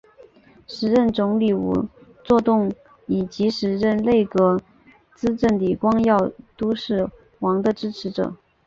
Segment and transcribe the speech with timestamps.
[0.65, 1.87] 时任总理吴
[2.23, 2.71] 作栋
[3.05, 4.59] 以及时任内阁
[5.13, 8.35] 资政李光耀都是王的支持者。